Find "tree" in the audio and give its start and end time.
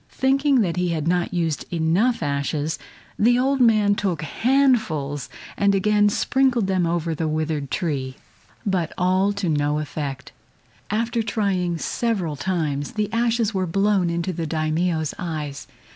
7.69-8.15